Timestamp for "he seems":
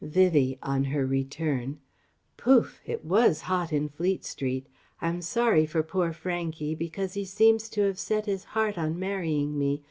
7.13-7.65